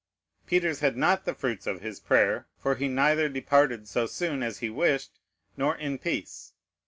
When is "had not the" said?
0.79-1.35